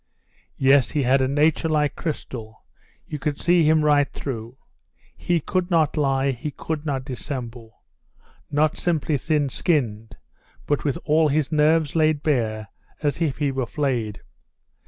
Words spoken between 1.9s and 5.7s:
crystal, you could see him right through; he could